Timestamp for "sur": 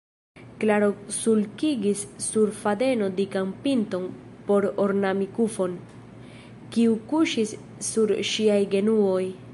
2.27-2.47, 7.91-8.17